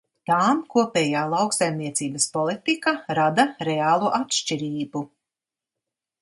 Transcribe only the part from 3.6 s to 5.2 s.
reālu atšķirību.